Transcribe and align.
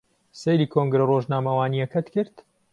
سەیری 0.41 0.71
کۆنگرە 0.73 1.03
ڕۆژنامەوانییەکەت 1.11 2.07
کرد؟ 2.15 2.35